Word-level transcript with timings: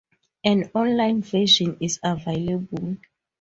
An 0.43 0.71
online 0.73 1.21
version 1.21 1.77
is 1.79 1.99
available. 2.03 2.97